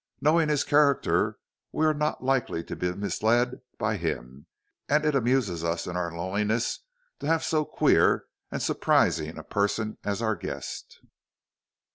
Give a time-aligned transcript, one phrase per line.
[0.19, 1.37] Knowing his character,
[1.71, 4.47] we are not likely to be misled by him,
[4.89, 6.79] and it amuses us in our loneliness
[7.19, 11.01] to have so queer and surprising a person as our guest.